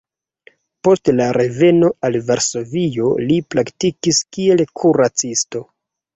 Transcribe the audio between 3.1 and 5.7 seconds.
li praktikis kiel kuracisto.